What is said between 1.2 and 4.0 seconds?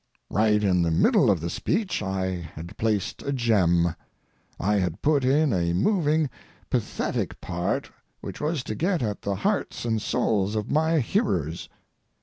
of the speech I had placed a gem.